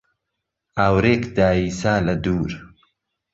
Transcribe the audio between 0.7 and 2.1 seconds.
ئاورێک داییسا